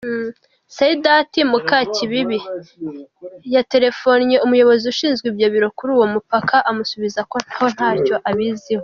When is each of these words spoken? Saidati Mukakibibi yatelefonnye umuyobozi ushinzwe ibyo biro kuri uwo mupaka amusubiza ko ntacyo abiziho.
Saidati 0.75 1.39
Mukakibibi 1.51 2.39
yatelefonnye 3.55 4.35
umuyobozi 4.45 4.83
ushinzwe 4.93 5.25
ibyo 5.31 5.47
biro 5.53 5.67
kuri 5.77 5.89
uwo 5.95 6.05
mupaka 6.13 6.55
amusubiza 6.69 7.21
ko 7.31 7.35
ntacyo 7.75 8.15
abiziho. 8.29 8.79